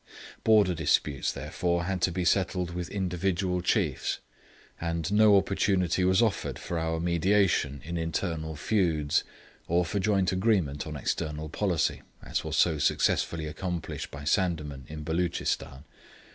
Border 0.43 0.73
disputes 0.73 1.31
therefore 1.31 1.83
had 1.83 2.01
to 2.01 2.11
be 2.11 2.25
settled 2.25 2.71
with 2.71 2.89
individual 2.89 3.61
chiefs; 3.61 4.17
and 4.81 5.13
no 5.13 5.37
opportunity 5.37 6.03
was 6.03 6.23
offered 6.23 6.57
for 6.57 6.79
our 6.79 6.99
mediation 6.99 7.83
in 7.85 7.97
internal 7.99 8.55
feuds, 8.55 9.23
or 9.67 9.85
for 9.85 9.99
joint 9.99 10.31
agreement 10.31 10.87
on 10.87 10.95
external 10.97 11.49
policy, 11.49 12.01
as 12.23 12.43
was 12.43 12.57
so 12.57 12.79
successfully 12.79 13.45
accomplished 13.45 14.09
by 14.09 14.23
Sandeman 14.23 14.85
in 14.87 15.03
Beloochistan. 15.03 15.83